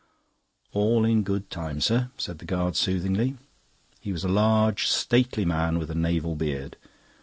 "All 0.73 1.05
in 1.05 1.21
good 1.21 1.51
time, 1.51 1.79
sir," 1.79 2.09
said 2.17 2.39
the 2.39 2.45
guard 2.45 2.75
soothingly. 2.75 3.37
He 3.99 4.11
was 4.11 4.23
a 4.23 4.29
large, 4.29 4.87
stately 4.87 5.45
man 5.45 5.77
with 5.77 5.91
a 5.91 5.93
naval 5.95 6.33
beard. 6.35 6.75